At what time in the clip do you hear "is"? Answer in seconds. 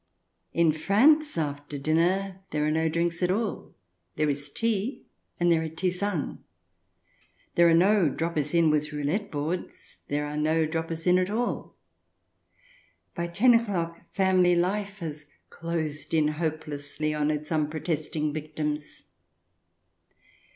4.31-4.49